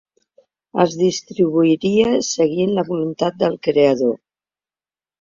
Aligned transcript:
Els 0.83 0.95
distribuiria 1.01 2.15
seguint 2.31 2.75
la 2.81 2.87
voluntat 2.91 3.41
del 3.45 3.63
creador. 3.71 4.21